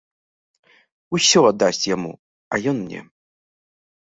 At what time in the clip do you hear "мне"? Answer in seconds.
2.87-2.99